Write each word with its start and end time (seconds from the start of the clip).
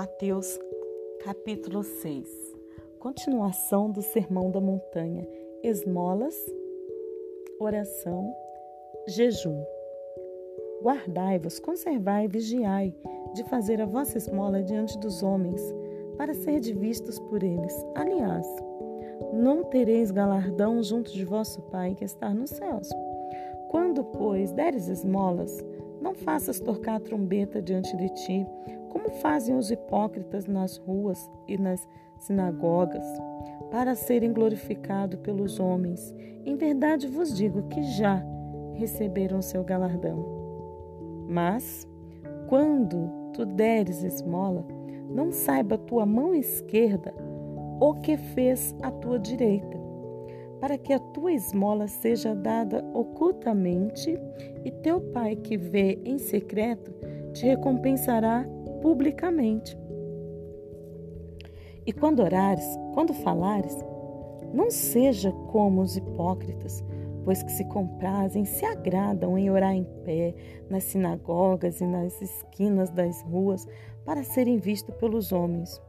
Mateus 0.00 0.58
capítulo 1.22 1.82
6 1.82 2.26
Continuação 2.98 3.90
do 3.90 4.00
Sermão 4.00 4.50
da 4.50 4.58
Montanha 4.58 5.28
Esmolas, 5.62 6.34
oração, 7.60 8.34
jejum. 9.08 9.62
Guardai-vos, 10.82 11.60
conservai 11.60 12.24
e 12.24 12.28
vigiai 12.28 12.94
de 13.34 13.44
fazer 13.50 13.78
a 13.82 13.84
vossa 13.84 14.16
esmola 14.16 14.62
diante 14.62 14.98
dos 15.00 15.22
homens, 15.22 15.60
para 16.16 16.32
ser 16.32 16.60
vistos 16.60 17.18
por 17.18 17.42
eles. 17.42 17.74
Aliás, 17.94 18.46
não 19.34 19.64
tereis 19.64 20.10
galardão 20.10 20.82
junto 20.82 21.12
de 21.12 21.26
vosso 21.26 21.60
Pai 21.64 21.94
que 21.94 22.06
está 22.06 22.32
nos 22.32 22.48
céus. 22.48 22.88
Quando, 23.68 24.02
pois, 24.02 24.50
deres 24.52 24.88
esmolas, 24.88 25.62
não 26.00 26.14
faças 26.14 26.58
tocar 26.58 26.94
a 26.94 27.00
trombeta 27.00 27.60
diante 27.60 27.94
de 27.98 28.08
ti, 28.14 28.46
como 28.90 29.08
fazem 29.22 29.56
os 29.56 29.70
hipócritas 29.70 30.46
nas 30.46 30.76
ruas 30.76 31.30
e 31.48 31.56
nas 31.56 31.88
sinagogas, 32.18 33.04
para 33.70 33.94
serem 33.94 34.32
glorificados 34.32 35.18
pelos 35.20 35.58
homens. 35.58 36.14
Em 36.44 36.56
verdade 36.56 37.06
vos 37.06 37.34
digo 37.34 37.62
que 37.68 37.82
já 37.82 38.22
receberam 38.74 39.40
seu 39.40 39.64
galardão. 39.64 40.24
Mas, 41.28 41.88
quando 42.48 43.10
tu 43.32 43.46
deres 43.46 44.02
esmola, 44.02 44.66
não 45.08 45.32
saiba 45.32 45.78
tua 45.78 46.04
mão 46.04 46.34
esquerda 46.34 47.14
o 47.80 47.94
que 47.94 48.16
fez 48.16 48.74
a 48.82 48.90
tua 48.90 49.18
direita 49.18 49.80
para 50.60 50.76
que 50.76 50.92
a 50.92 50.98
tua 50.98 51.32
esmola 51.32 51.88
seja 51.88 52.34
dada 52.34 52.84
ocultamente, 52.92 54.16
e 54.64 54.70
teu 54.70 55.00
Pai 55.00 55.34
que 55.34 55.56
vê 55.56 55.98
em 56.04 56.18
secreto 56.18 56.92
te 57.32 57.46
recompensará 57.46 58.46
publicamente. 58.80 59.76
E 61.86 61.92
quando 61.92 62.20
orares, 62.20 62.64
quando 62.94 63.12
falares, 63.12 63.76
não 64.52 64.70
seja 64.70 65.32
como 65.50 65.80
os 65.80 65.96
hipócritas, 65.96 66.84
pois 67.24 67.42
que 67.42 67.52
se 67.52 67.64
comprazem, 67.64 68.44
se 68.44 68.64
agradam 68.64 69.38
em 69.38 69.50
orar 69.50 69.72
em 69.72 69.84
pé, 70.04 70.34
nas 70.68 70.84
sinagogas 70.84 71.80
e 71.80 71.86
nas 71.86 72.20
esquinas 72.20 72.90
das 72.90 73.22
ruas, 73.22 73.66
para 74.04 74.22
serem 74.22 74.58
vistos 74.58 74.94
pelos 74.96 75.32
homens. 75.32 75.80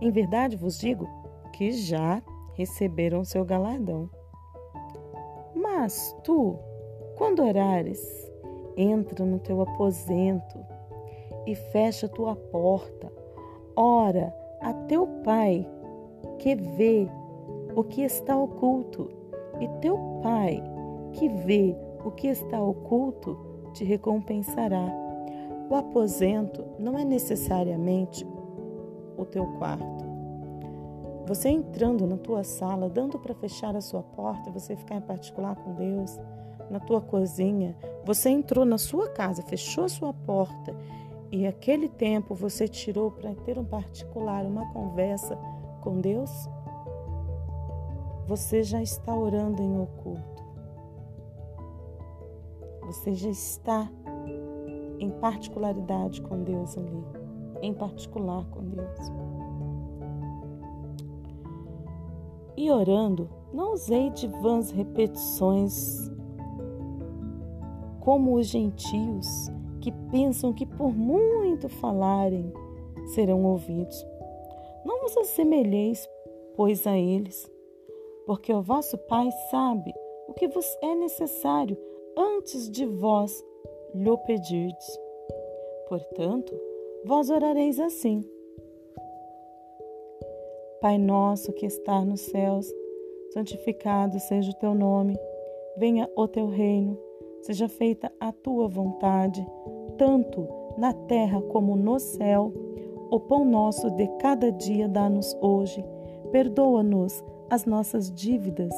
Em 0.00 0.10
verdade 0.10 0.56
vos 0.56 0.78
digo 0.78 1.08
que 1.52 1.72
já 1.72 2.22
receberam 2.54 3.24
seu 3.24 3.44
galardão. 3.44 4.10
Mas 5.54 6.14
tu, 6.22 6.58
quando 7.16 7.42
orares, 7.42 8.00
entra 8.76 9.24
no 9.24 9.38
teu 9.38 9.62
aposento 9.62 10.58
e 11.46 11.54
fecha 11.54 12.08
tua 12.08 12.34
porta. 12.34 13.10
Ora 13.74 14.34
a 14.60 14.72
teu 14.72 15.06
Pai 15.24 15.66
que 16.38 16.54
vê 16.54 17.08
o 17.74 17.84
que 17.84 18.02
está 18.02 18.36
oculto, 18.36 19.08
e 19.60 19.68
teu 19.80 19.96
Pai 20.22 20.62
que 21.12 21.28
vê 21.28 21.76
o 22.04 22.10
que 22.10 22.28
está 22.28 22.62
oculto 22.62 23.38
te 23.72 23.84
recompensará. 23.84 24.86
O 25.68 25.74
aposento 25.74 26.64
não 26.78 26.98
é 26.98 27.04
necessariamente 27.04 28.26
o 29.16 29.24
teu 29.24 29.46
quarto. 29.58 30.06
Você 31.26 31.48
entrando 31.48 32.06
na 32.06 32.16
tua 32.16 32.44
sala, 32.44 32.88
dando 32.88 33.18
para 33.18 33.34
fechar 33.34 33.74
a 33.74 33.80
sua 33.80 34.02
porta, 34.02 34.50
você 34.50 34.76
ficar 34.76 34.96
em 34.96 35.00
particular 35.00 35.56
com 35.56 35.74
Deus, 35.74 36.16
na 36.70 36.78
tua 36.78 37.00
cozinha, 37.00 37.76
você 38.04 38.30
entrou 38.30 38.64
na 38.64 38.78
sua 38.78 39.08
casa, 39.08 39.42
fechou 39.42 39.84
a 39.84 39.88
sua 39.88 40.12
porta 40.12 40.74
e 41.30 41.46
aquele 41.46 41.88
tempo 41.88 42.34
você 42.34 42.68
tirou 42.68 43.10
para 43.10 43.34
ter 43.34 43.58
um 43.58 43.64
particular, 43.64 44.44
uma 44.44 44.72
conversa 44.72 45.36
com 45.80 46.00
Deus, 46.00 46.30
você 48.26 48.62
já 48.62 48.82
está 48.82 49.14
orando 49.14 49.62
em 49.62 49.80
oculto. 49.80 50.44
Você 52.86 53.14
já 53.14 53.30
está 53.30 53.90
em 54.98 55.10
particularidade 55.10 56.22
com 56.22 56.42
Deus 56.42 56.78
ali, 56.78 57.04
em 57.60 57.74
particular 57.74 58.44
com 58.46 58.62
Deus. 58.62 59.12
E 62.56 62.70
orando, 62.70 63.28
não 63.52 63.74
usei 63.74 64.10
de 64.10 64.28
vãs 64.28 64.70
repetições, 64.70 66.10
como 68.00 68.36
os 68.36 68.46
gentios 68.46 69.50
que 69.86 69.92
pensam 70.10 70.52
que 70.52 70.66
por 70.66 70.92
muito 70.92 71.68
falarem 71.68 72.52
serão 73.14 73.44
ouvidos. 73.44 74.04
Não 74.84 75.00
vos 75.00 75.16
assemelheis, 75.16 76.10
pois, 76.56 76.84
a 76.88 76.98
eles, 76.98 77.48
porque 78.26 78.52
o 78.52 78.60
vosso 78.60 78.98
Pai 78.98 79.30
sabe 79.48 79.94
o 80.26 80.34
que 80.34 80.48
vos 80.48 80.66
é 80.82 80.92
necessário 80.96 81.78
antes 82.16 82.68
de 82.68 82.84
vós 82.84 83.44
lhe 83.94 84.16
pedirdes. 84.26 84.98
Portanto, 85.88 86.52
vós 87.04 87.30
orareis 87.30 87.78
assim. 87.78 88.28
Pai 90.80 90.98
nosso 90.98 91.52
que 91.52 91.64
está 91.64 92.04
nos 92.04 92.22
céus, 92.22 92.74
santificado 93.30 94.18
seja 94.18 94.50
o 94.50 94.54
teu 94.54 94.74
nome. 94.74 95.16
Venha 95.76 96.10
o 96.16 96.26
teu 96.26 96.48
reino, 96.48 96.98
seja 97.42 97.68
feita 97.68 98.12
a 98.18 98.32
tua 98.32 98.66
vontade, 98.66 99.46
tanto 99.96 100.46
na 100.76 100.92
terra 100.92 101.40
como 101.42 101.76
no 101.76 101.98
céu. 101.98 102.52
O 103.10 103.20
pão 103.20 103.44
nosso 103.44 103.90
de 103.90 104.06
cada 104.18 104.50
dia 104.50 104.88
dá-nos 104.88 105.36
hoje. 105.40 105.84
Perdoa-nos 106.32 107.24
as 107.48 107.64
nossas 107.64 108.10
dívidas, 108.10 108.72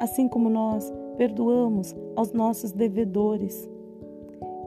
assim 0.00 0.26
como 0.26 0.48
nós 0.48 0.92
perdoamos 1.16 1.94
aos 2.16 2.32
nossos 2.32 2.72
devedores. 2.72 3.68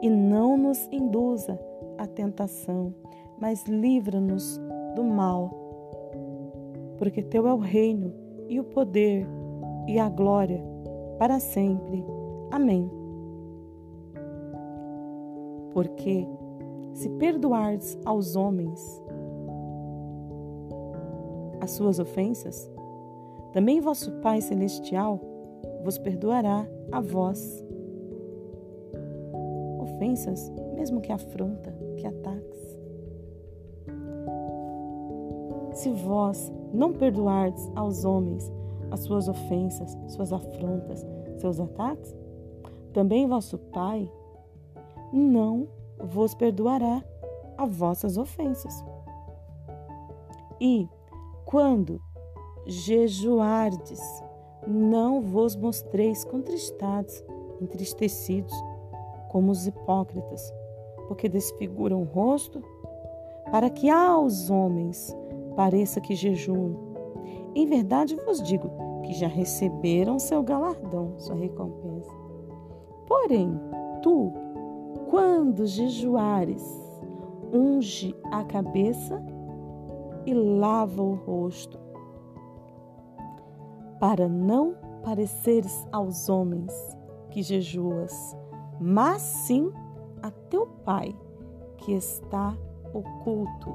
E 0.01 0.09
não 0.09 0.56
nos 0.57 0.88
induza 0.91 1.59
à 1.97 2.06
tentação, 2.06 2.94
mas 3.40 3.66
livra-nos 3.66 4.62
do 4.96 5.03
mal 5.03 5.67
porque 6.97 7.22
teu 7.22 7.47
é 7.47 7.53
o 7.53 7.57
reino 7.57 8.13
e 8.50 8.59
o 8.59 8.63
poder 8.63 9.25
e 9.88 10.00
a 10.00 10.09
glória 10.09 10.62
para 11.17 11.40
sempre. 11.40 12.03
Amém. 12.51 12.97
Porque 15.78 16.28
se 16.96 17.08
perdoardes 17.08 18.00
aos 18.04 18.36
homens 18.36 19.00
as 21.62 21.70
suas 21.70 22.00
ofensas, 22.00 22.68
também 23.54 23.80
vosso 23.80 24.12
Pai 24.14 24.42
celestial 24.42 25.22
vos 25.84 26.00
perdoará 26.00 26.68
a 26.92 27.00
vós. 27.00 27.64
Ofensas, 29.80 30.52
mesmo 30.74 31.00
que 31.00 31.12
afronta, 31.12 31.72
que 31.96 32.08
ataques. 32.08 32.80
Se 35.74 35.92
vós 35.92 36.52
não 36.74 36.92
perdoardes 36.92 37.72
aos 37.76 38.04
homens 38.04 38.52
as 38.90 39.02
suas 39.02 39.28
ofensas, 39.28 39.96
suas 40.08 40.34
afrontas, 40.34 41.06
seus 41.38 41.59
ataques, 41.59 42.18
também 42.94 43.28
vosso 43.28 43.59
Pai 43.59 44.09
não 45.12 45.68
vos 46.00 46.34
perdoará 46.34 47.03
as 47.57 47.75
vossas 47.75 48.18
ofensas. 48.18 48.84
E 50.59 50.88
quando 51.45 52.01
jejuardes, 52.66 54.01
não 54.67 55.22
vos 55.22 55.56
mostreis 55.56 56.23
contristados, 56.25 57.23
entristecidos, 57.62 58.53
como 59.29 59.52
os 59.52 59.66
hipócritas, 59.67 60.53
porque 61.08 61.29
desfiguram 61.29 62.02
o 62.02 62.05
rosto, 62.05 62.61
para 63.52 63.70
que 63.70 63.90
aos 63.90 64.49
homens 64.49 65.16
pareça 65.55 66.02
que 66.02 66.16
jejuam. 66.16 66.76
Em 67.55 67.66
verdade 67.66 68.16
vos 68.26 68.41
digo 68.41 68.70
que 69.03 69.14
já 69.14 69.28
receberam 69.28 70.20
seu 70.20 70.43
galardão, 70.43 71.14
sua 71.17 71.35
recompensa. 71.35 72.11
Porém, 73.08 73.59
tu, 74.02 74.34
quando 75.09 75.66
jejuares, 75.66 76.64
unge 77.54 78.16
a 78.32 78.44
cabeça 78.44 79.24
e 80.26 80.34
lava 80.34 81.02
o 81.02 81.16
rosto, 81.16 81.80
para 84.00 84.28
não 84.28 84.76
pareceres 85.04 85.88
aos 85.92 86.28
homens 86.28 86.74
que 87.30 87.42
jejuas, 87.42 88.36
mas 88.80 89.22
sim 89.22 89.72
a 90.22 90.30
teu 90.30 90.68
Pai 90.84 91.16
que 91.78 91.94
está 91.94 92.56
oculto 92.94 93.74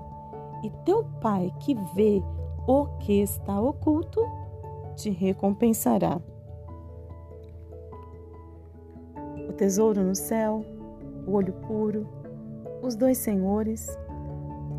e 0.62 0.70
teu 0.84 1.04
Pai 1.20 1.52
que 1.60 1.74
vê 1.94 2.22
o 2.66 2.86
que 2.98 3.20
está 3.20 3.60
oculto 3.60 4.20
te 4.94 5.10
recompensará. 5.10 6.20
O 9.48 9.52
tesouro 9.54 10.02
no 10.02 10.14
céu, 10.14 10.64
o 11.26 11.32
olho 11.32 11.52
puro, 11.66 12.06
os 12.82 12.94
dois 12.94 13.18
senhores, 13.18 13.86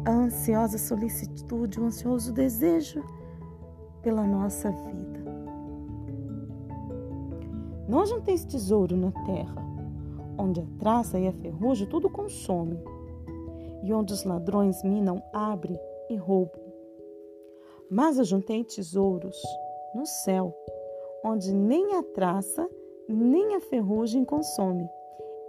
a 0.05 0.11
ansiosa 0.11 0.77
solicitude, 0.77 1.79
o 1.79 1.85
ansioso 1.85 2.33
desejo 2.33 3.03
pela 4.01 4.23
nossa 4.23 4.69
vida. 4.69 5.23
Não 7.87 8.05
junteis 8.05 8.43
tesouro 8.43 8.95
na 8.97 9.11
terra, 9.25 9.63
onde 10.37 10.59
a 10.59 10.65
traça 10.79 11.19
e 11.19 11.27
a 11.27 11.31
ferrugem 11.31 11.87
tudo 11.87 12.09
consome, 12.09 12.77
e 13.83 13.93
onde 13.93 14.13
os 14.13 14.23
ladrões 14.23 14.83
minam, 14.83 15.21
abrem 15.31 15.79
e 16.09 16.15
roubam. 16.15 16.61
Mas 17.89 18.19
ajuntei 18.19 18.63
tesouros 18.63 19.37
no 19.93 20.05
céu, 20.05 20.55
onde 21.23 21.53
nem 21.53 21.95
a 21.95 22.03
traça 22.03 22.67
nem 23.07 23.55
a 23.55 23.59
ferrugem 23.59 24.23
consome, 24.23 24.87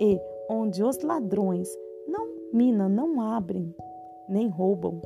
e 0.00 0.20
onde 0.48 0.82
os 0.82 1.00
ladrões 1.00 1.68
não 2.06 2.28
minam, 2.52 2.88
não 2.88 3.20
abrem, 3.20 3.74
nem 4.28 4.48
roubam. 4.48 5.00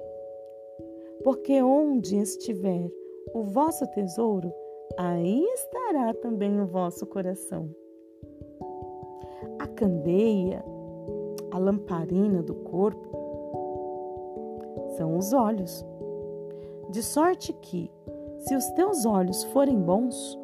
Porque 1.22 1.62
onde 1.62 2.16
estiver 2.16 2.90
o 3.34 3.42
vosso 3.42 3.86
tesouro, 3.88 4.52
aí 4.96 5.44
estará 5.54 6.14
também 6.14 6.60
o 6.60 6.66
vosso 6.66 7.06
coração. 7.06 7.68
A 9.58 9.66
candeia, 9.66 10.64
a 11.50 11.58
lamparina 11.58 12.42
do 12.42 12.54
corpo, 12.54 13.08
são 14.96 15.16
os 15.16 15.32
olhos. 15.32 15.84
De 16.90 17.02
sorte 17.02 17.52
que, 17.52 17.90
se 18.40 18.54
os 18.54 18.66
teus 18.70 19.04
olhos 19.04 19.44
forem 19.44 19.78
bons, 19.78 20.38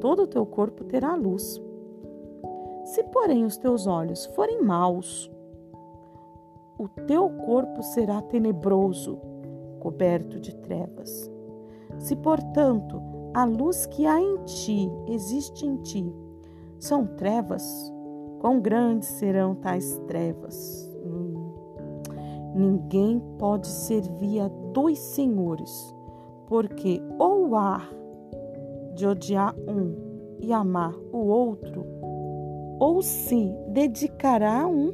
todo 0.00 0.22
o 0.22 0.26
teu 0.26 0.46
corpo 0.46 0.84
terá 0.84 1.14
luz. 1.14 1.60
Se, 2.92 3.02
porém, 3.04 3.42
os 3.46 3.56
teus 3.56 3.86
olhos 3.86 4.26
forem 4.26 4.60
maus, 4.60 5.32
o 6.78 6.86
teu 7.06 7.26
corpo 7.30 7.82
será 7.82 8.20
tenebroso, 8.20 9.18
coberto 9.80 10.38
de 10.38 10.54
trevas. 10.56 11.30
Se, 11.98 12.14
portanto, 12.14 13.00
a 13.32 13.46
luz 13.46 13.86
que 13.86 14.04
há 14.04 14.20
em 14.20 14.36
ti, 14.44 14.92
existe 15.08 15.64
em 15.64 15.78
ti, 15.78 16.14
são 16.78 17.06
trevas, 17.06 17.64
quão 18.40 18.60
grandes 18.60 19.08
serão 19.08 19.54
tais 19.54 19.96
trevas? 20.06 20.86
Hum. 21.02 21.50
Ninguém 22.54 23.22
pode 23.38 23.68
servir 23.68 24.40
a 24.40 24.48
dois 24.74 24.98
senhores, 24.98 25.96
porque 26.46 27.00
ou 27.18 27.56
há 27.56 27.88
de 28.94 29.06
odiar 29.06 29.54
um 29.66 29.96
e 30.42 30.52
amar 30.52 30.94
o 31.10 31.26
outro, 31.28 31.86
ou 32.82 33.00
se 33.00 33.54
dedicará 33.68 34.62
a 34.62 34.66
um 34.66 34.92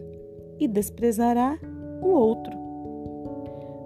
e 0.61 0.69
desprezará 0.69 1.59
o 2.03 2.09
outro. 2.09 2.53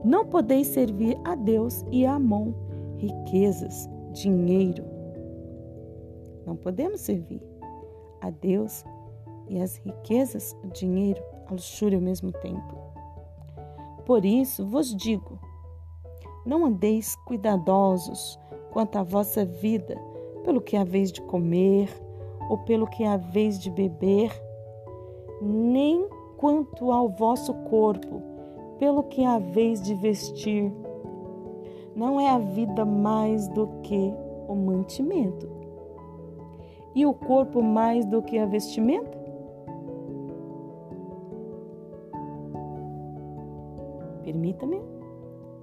Não 0.05 0.27
podeis 0.27 0.67
servir 0.67 1.17
a 1.25 1.37
Deus 1.37 1.85
e 1.93 2.05
a 2.05 2.19
mão, 2.19 2.53
riquezas, 2.97 3.89
dinheiro. 4.11 4.85
Não 6.45 6.57
podemos 6.57 7.01
servir 7.03 7.41
a 8.21 8.31
Deus 8.31 8.85
e 9.49 9.61
as 9.61 9.77
riquezas, 9.77 10.53
o 10.65 10.67
dinheiro, 10.67 11.23
a 11.47 11.53
luxúria 11.53 11.97
ao 11.97 12.03
mesmo 12.03 12.33
tempo. 12.33 12.77
Por 14.05 14.25
isso 14.25 14.67
vos 14.67 14.93
digo: 14.97 15.39
não 16.45 16.67
andeis 16.67 17.15
cuidadosos 17.25 18.37
quanto 18.73 18.99
à 18.99 19.05
vossa 19.05 19.45
vida, 19.45 19.97
pelo 20.43 20.61
que 20.61 20.77
há 20.77 20.83
vez 20.83 21.13
de 21.13 21.23
comer 21.23 21.89
ou 22.53 22.59
pelo 22.59 22.87
que 22.87 23.03
há 23.03 23.17
vez 23.17 23.59
de 23.59 23.71
beber, 23.71 24.31
nem 25.41 26.07
quanto 26.37 26.93
ao 26.93 27.09
vosso 27.09 27.55
corpo, 27.55 28.21
pelo 28.79 29.05
que 29.05 29.25
há 29.25 29.39
vez 29.39 29.81
de 29.81 29.95
vestir. 29.95 30.71
Não 31.97 32.21
é 32.21 32.29
a 32.29 32.37
vida 32.37 32.85
mais 32.85 33.49
do 33.49 33.67
que 33.83 34.13
o 34.47 34.55
mantimento, 34.55 35.49
e 36.95 37.07
o 37.07 37.15
corpo 37.15 37.63
mais 37.63 38.05
do 38.05 38.21
que 38.21 38.39
a 38.39 38.45
vestimenta? 38.45 39.19
Permita-me, 44.25 44.83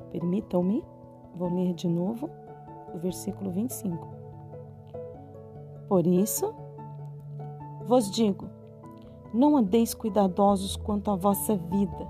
permitam-me, 0.09 0.83
vou 1.35 1.53
ler 1.53 1.75
de 1.75 1.87
novo 1.87 2.27
o 2.95 2.97
versículo 2.97 3.51
25. 3.51 4.07
Por 5.87 6.07
isso, 6.07 6.51
vos 7.89 8.11
digo: 8.11 8.47
não 9.33 9.57
andeis 9.57 9.95
cuidadosos 9.95 10.75
quanto 10.75 11.09
à 11.09 11.15
vossa 11.15 11.55
vida, 11.55 12.07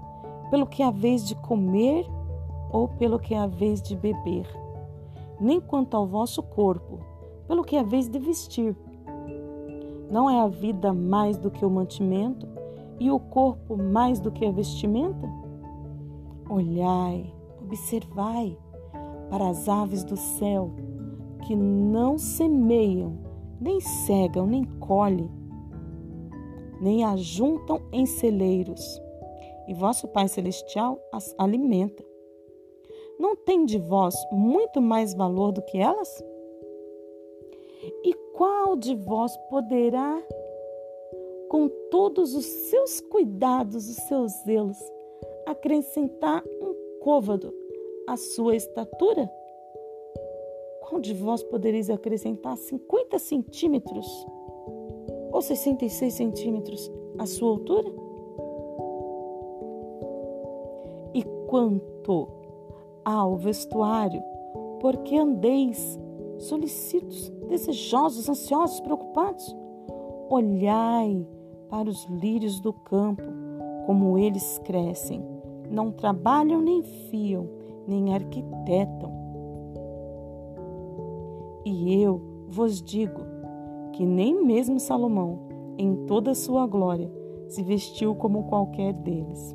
pelo 0.51 0.67
que 0.67 0.83
há 0.83 0.91
vez 0.91 1.25
de 1.25 1.35
comer 1.35 2.05
ou 2.69 2.89
pelo 2.89 3.17
que 3.17 3.33
há 3.33 3.47
vez 3.47 3.81
de 3.81 3.95
beber, 3.95 4.45
nem 5.39 5.61
quanto 5.61 5.95
ao 5.95 6.05
vosso 6.05 6.43
corpo, 6.43 6.99
pelo 7.47 7.63
que 7.63 7.77
há 7.77 7.83
vez 7.83 8.09
de 8.09 8.19
vestir. 8.19 8.75
Não 10.11 10.29
é 10.29 10.41
a 10.41 10.47
vida 10.47 10.93
mais 10.93 11.37
do 11.37 11.49
que 11.49 11.65
o 11.65 11.69
mantimento 11.69 12.45
e 12.99 13.09
o 13.09 13.19
corpo 13.19 13.77
mais 13.77 14.19
do 14.19 14.31
que 14.31 14.45
a 14.45 14.51
vestimenta? 14.51 15.29
Olhai, 16.49 17.33
observai 17.61 18.57
para 19.29 19.47
as 19.47 19.69
aves 19.69 20.03
do 20.03 20.17
céu, 20.17 20.71
que 21.43 21.55
não 21.55 22.17
semeiam, 22.17 23.17
nem 23.61 23.79
cegam, 23.79 24.45
nem 24.45 24.63
colhem, 24.63 25.38
nem 26.81 27.03
ajuntam 27.03 27.81
em 27.91 28.05
celeiros, 28.05 29.01
e 29.67 29.73
vosso 29.73 30.07
Pai 30.07 30.27
Celestial 30.27 30.99
as 31.11 31.35
alimenta. 31.37 32.03
Não 33.19 33.35
tem 33.35 33.65
de 33.65 33.77
vós 33.77 34.15
muito 34.31 34.81
mais 34.81 35.13
valor 35.13 35.51
do 35.51 35.61
que 35.61 35.77
elas? 35.77 36.23
E 38.03 38.13
qual 38.33 38.75
de 38.75 38.95
vós 38.95 39.35
poderá, 39.49 40.21
com 41.49 41.69
todos 41.91 42.33
os 42.33 42.45
seus 42.45 43.01
cuidados, 43.01 43.89
os 43.89 43.97
seus 44.07 44.31
zelos, 44.43 44.77
acrescentar 45.45 46.43
um 46.61 46.73
côvado 47.01 47.53
à 48.07 48.15
sua 48.15 48.55
estatura? 48.55 49.29
Qual 50.81 51.01
de 51.01 51.13
vós 51.13 51.43
podereis 51.43 51.89
acrescentar 51.89 52.57
50 52.57 53.19
centímetros 53.19 54.07
ou 55.39 55.41
66 55.41 56.13
centímetros 56.13 56.91
à 57.18 57.25
sua 57.25 57.51
altura? 57.51 57.89
E 61.13 61.24
quanto 61.48 62.27
ao 63.05 63.38
vestuário, 63.38 64.22
porque 64.81 65.15
andeis 65.15 65.98
solicitos, 66.39 67.29
desejosos, 67.48 68.27
ansiosos, 68.27 68.81
preocupados? 68.81 69.55
Olhai 70.29 71.25
para 71.69 71.89
os 71.89 72.05
lírios 72.10 72.60
do 72.60 72.74
campo, 72.74 73.24
como 73.86 74.17
eles 74.17 74.60
crescem. 74.65 75.24
Não 75.69 75.89
trabalham 75.89 76.62
nem 76.62 76.84
fiam, 76.84 77.48
nem 77.88 78.13
arquitetam. 78.13 79.10
E 81.65 82.01
eu 82.03 82.22
vos 82.50 82.81
digo 82.81 83.28
que 84.00 84.06
nem 84.06 84.46
mesmo 84.46 84.79
Salomão, 84.79 85.39
em 85.77 86.06
toda 86.06 86.32
a 86.32 86.34
sua 86.34 86.65
glória, 86.65 87.12
se 87.50 87.62
vestiu 87.62 88.15
como 88.15 88.46
qualquer 88.46 88.94
deles. 88.94 89.53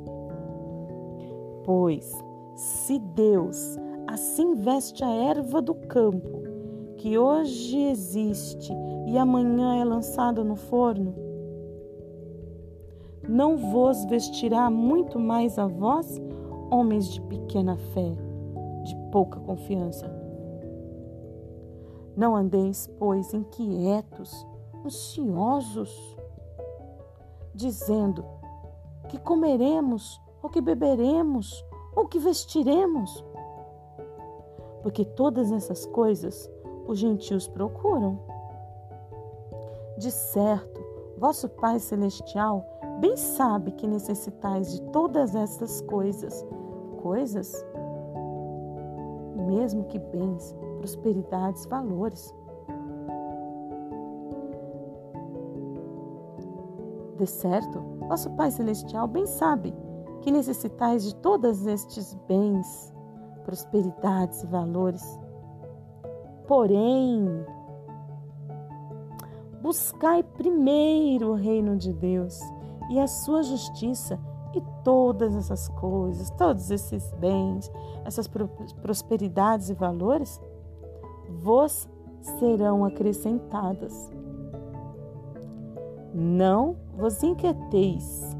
Pois, 1.63 2.13
se 2.53 2.99
Deus 2.99 3.75
assim 4.05 4.53
veste 4.53 5.03
a 5.03 5.09
erva 5.09 5.63
do 5.63 5.73
campo, 5.73 6.43
que 6.97 7.17
hoje 7.17 7.75
existe 7.85 8.71
e 9.07 9.17
amanhã 9.17 9.77
é 9.77 9.83
lançada 9.83 10.43
no 10.43 10.55
forno, 10.55 11.15
não 13.27 13.57
vos 13.57 14.05
vestirá 14.05 14.69
muito 14.69 15.19
mais 15.19 15.57
a 15.57 15.65
vós, 15.65 16.21
homens 16.69 17.11
de 17.11 17.19
pequena 17.21 17.77
fé, 17.95 18.15
de 18.83 18.95
pouca 19.11 19.39
confiança? 19.39 20.24
Não 22.15 22.35
andeis, 22.35 22.89
pois, 22.97 23.33
inquietos, 23.33 24.45
ansiosos, 24.85 26.17
dizendo 27.53 28.23
que 29.09 29.19
comeremos, 29.19 30.21
ou 30.41 30.49
que 30.49 30.61
beberemos, 30.61 31.65
ou 31.95 32.07
que 32.07 32.19
vestiremos. 32.19 33.23
Porque 34.81 35.03
todas 35.03 35.51
essas 35.51 35.85
coisas 35.85 36.49
os 36.87 36.99
gentios 36.99 37.47
procuram. 37.47 38.19
De 39.97 40.11
certo, 40.11 40.83
vosso 41.17 41.49
Pai 41.49 41.79
Celestial 41.79 42.63
bem 42.99 43.17
sabe 43.17 43.71
que 43.71 43.87
necessitais 43.87 44.73
de 44.73 44.81
todas 44.91 45.35
essas 45.35 45.81
coisas, 45.81 46.45
coisas, 47.01 47.65
mesmo 49.47 49.85
que 49.85 49.99
bens, 49.99 50.55
prosperidades, 50.75 51.65
valores. 51.65 52.33
De 57.17 57.25
certo, 57.25 57.79
vosso 58.07 58.29
Pai 58.31 58.51
Celestial 58.51 59.07
bem 59.07 59.25
sabe 59.25 59.73
que 60.21 60.31
necessitais 60.31 61.03
de 61.03 61.15
todos 61.15 61.65
estes 61.65 62.13
bens, 62.27 62.93
prosperidades 63.43 64.43
e 64.43 64.47
valores. 64.47 65.19
Porém, 66.47 67.45
buscai 69.61 70.23
primeiro 70.23 71.31
o 71.31 71.35
reino 71.35 71.77
de 71.77 71.93
Deus 71.93 72.39
e 72.89 72.99
a 72.99 73.07
sua 73.07 73.43
justiça, 73.43 74.19
e 74.53 74.61
todas 74.83 75.35
essas 75.35 75.67
coisas, 75.69 76.29
todos 76.31 76.71
esses 76.71 77.11
bens, 77.13 77.69
essas 78.05 78.27
prosperidades 78.81 79.69
e 79.69 79.73
valores 79.73 80.39
vos 81.41 81.87
serão 82.39 82.83
acrescentadas. 82.85 84.11
Não 86.13 86.75
vos 86.95 87.21
inquieteis, 87.21 88.35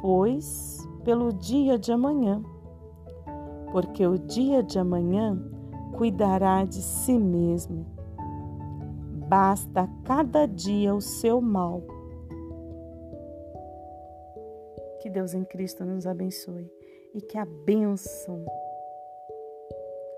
pois, 0.00 0.78
pelo 1.04 1.32
dia 1.32 1.78
de 1.78 1.92
amanhã, 1.92 2.42
porque 3.70 4.06
o 4.06 4.18
dia 4.18 4.62
de 4.62 4.78
amanhã 4.78 5.38
cuidará 5.96 6.64
de 6.64 6.80
si 6.82 7.18
mesmo. 7.18 7.86
Basta 9.28 9.88
cada 10.04 10.46
dia 10.46 10.94
o 10.94 11.00
seu 11.00 11.40
mal. 11.40 11.82
Que 15.00 15.10
Deus 15.10 15.34
em 15.34 15.44
Cristo 15.44 15.84
nos 15.84 16.06
abençoe 16.06 16.70
e 17.14 17.20
que 17.20 17.36
a 17.36 17.44
bênção, 17.44 18.44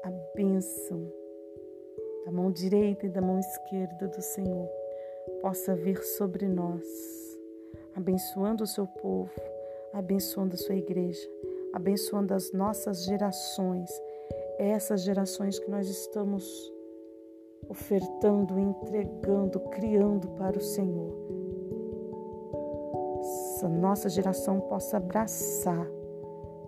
a 0.04 0.10
bênção 0.34 1.19
da 2.30 2.36
mão 2.36 2.52
direita 2.52 3.06
e 3.06 3.08
da 3.08 3.20
mão 3.20 3.40
esquerda 3.40 4.06
do 4.06 4.22
Senhor 4.22 4.68
possa 5.42 5.74
vir 5.74 6.00
sobre 6.00 6.46
nós, 6.46 6.86
abençoando 7.94 8.62
o 8.62 8.66
seu 8.68 8.86
povo, 8.86 9.32
abençoando 9.92 10.54
a 10.54 10.56
sua 10.56 10.76
igreja, 10.76 11.28
abençoando 11.72 12.32
as 12.32 12.52
nossas 12.52 13.04
gerações, 13.04 13.90
essas 14.58 15.02
gerações 15.02 15.58
que 15.58 15.68
nós 15.68 15.88
estamos 15.88 16.72
ofertando, 17.68 18.60
entregando, 18.60 19.58
criando 19.70 20.28
para 20.30 20.56
o 20.56 20.62
Senhor. 20.62 21.12
Essa 23.20 23.68
nossa 23.68 24.08
geração 24.08 24.60
possa 24.60 24.98
abraçar 24.98 25.86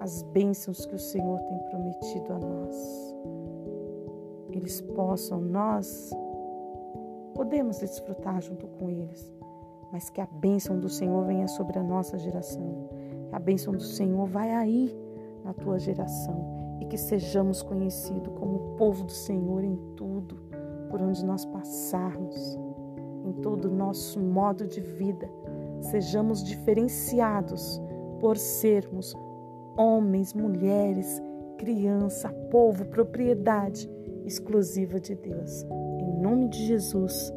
as 0.01 0.23
bênçãos 0.23 0.85
que 0.85 0.97
o 0.97 0.99
Senhor 0.99 1.39
tem 1.43 1.59
prometido 1.71 2.33
a 2.33 2.39
nós. 2.41 3.13
Eles 4.53 4.81
possam, 4.81 5.41
nós 5.41 6.11
podemos 7.35 7.79
desfrutar 7.79 8.41
junto 8.41 8.67
com 8.67 8.91
eles, 8.91 9.33
mas 9.91 10.11
que 10.11 10.21
a 10.21 10.27
bênção 10.27 10.79
do 10.79 10.89
Senhor 10.89 11.25
venha 11.25 11.49
sobre 11.49 11.79
a 11.79 11.83
nossa 11.83 12.19
geração, 12.19 12.89
que 13.29 13.35
a 13.35 13.39
bênção 13.39 13.73
do 13.73 13.83
Senhor 13.83 14.27
vai 14.27 14.53
aí 14.53 14.97
na 15.45 15.53
tua 15.53 15.79
geração. 15.79 16.53
E 16.81 16.85
que 16.85 16.99
sejamos 16.99 17.63
conhecidos 17.63 18.33
como 18.39 18.57
o 18.57 18.77
povo 18.77 19.05
do 19.05 19.13
Senhor 19.13 19.63
em 19.63 19.77
tudo, 19.97 20.37
por 20.91 21.01
onde 21.01 21.25
nós 21.25 21.45
passarmos, 21.45 22.59
em 23.25 23.33
todo 23.41 23.67
o 23.67 23.75
nosso 23.75 24.21
modo 24.21 24.67
de 24.67 24.81
vida, 24.81 25.31
sejamos 25.81 26.43
diferenciados 26.43 27.81
por 28.21 28.37
sermos 28.37 29.15
homens, 29.77 30.35
mulheres, 30.35 31.23
criança, 31.57 32.29
povo, 32.51 32.85
propriedade 32.87 33.89
exclusiva 34.25 35.01
de 35.01 35.15
Deus. 35.15 35.65
Em 36.01 36.21
nome 36.21 36.49
de 36.49 36.67
Jesus. 36.67 37.33